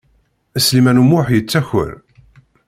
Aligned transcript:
Sliman 0.65 1.01
U 1.01 1.03
Muḥ 1.09 1.27
yettaker. 1.31 1.91